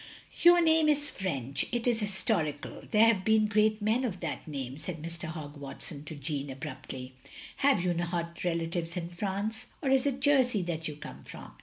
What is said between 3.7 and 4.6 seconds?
men of that